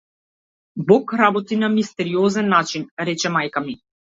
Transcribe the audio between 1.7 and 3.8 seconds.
мистериозен начин, рече мајка ми.